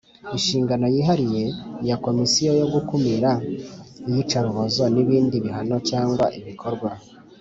Inshingano 0.35 0.85
yihariye 0.95 1.43
ya 1.87 1.95
Komisiyo 2.05 2.51
yo 2.61 2.67
gukumira 2.73 3.29
iyicarubozo 4.09 4.81
n 4.93 4.95
ibindi 5.03 5.35
bihano 5.45 5.75
cyangwa 5.89 6.25
ibikorwa 6.39 6.89